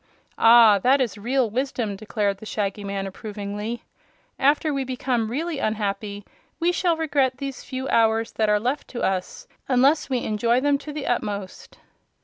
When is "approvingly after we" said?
3.05-4.83